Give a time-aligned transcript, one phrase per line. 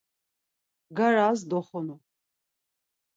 [0.89, 1.95] Bgaras doxunu.